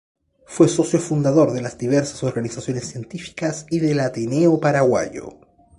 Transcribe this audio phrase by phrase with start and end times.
[0.45, 5.37] Fue socio fundador de diversas organizaciones científicas y del Ateneo Paraguayo.